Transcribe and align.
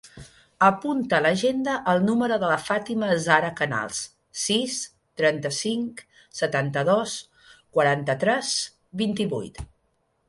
Apunta 0.67 1.17
a 1.17 1.23
l'agenda 1.25 1.75
el 1.93 2.01
número 2.05 2.39
de 2.43 2.49
la 2.51 2.55
Fàtima 2.69 3.09
zahra 3.27 3.51
Canals: 3.61 3.99
sis, 4.45 4.79
trenta-cinc, 5.23 6.03
setanta-dos, 6.43 7.17
quaranta-tres, 7.79 8.53
vint-i-vuit. 9.05 9.67